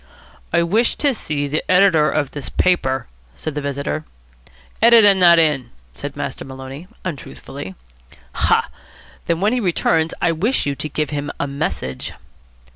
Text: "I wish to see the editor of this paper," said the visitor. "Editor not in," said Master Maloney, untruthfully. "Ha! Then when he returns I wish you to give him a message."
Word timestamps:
"I 0.51 0.63
wish 0.63 0.95
to 0.95 1.13
see 1.13 1.47
the 1.47 1.63
editor 1.69 2.09
of 2.09 2.31
this 2.31 2.49
paper," 2.49 3.05
said 3.35 3.53
the 3.53 3.61
visitor. 3.61 4.03
"Editor 4.81 5.13
not 5.13 5.37
in," 5.37 5.69
said 5.93 6.15
Master 6.17 6.43
Maloney, 6.43 6.87
untruthfully. 7.05 7.75
"Ha! 8.33 8.71
Then 9.27 9.41
when 9.41 9.53
he 9.53 9.59
returns 9.59 10.15
I 10.19 10.31
wish 10.31 10.65
you 10.65 10.73
to 10.73 10.89
give 10.89 11.11
him 11.11 11.29
a 11.39 11.45
message." 11.45 12.13